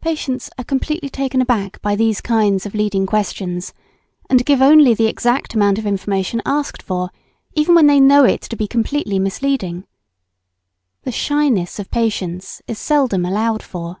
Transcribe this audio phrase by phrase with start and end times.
[0.00, 3.74] Patients are completely taken aback by these kinds of leading questions,
[4.30, 7.10] and give only the exact amount of information asked for,
[7.52, 9.86] even when they know it to be completely misleading.
[11.02, 14.00] The shyness of patients is seldom allowed for.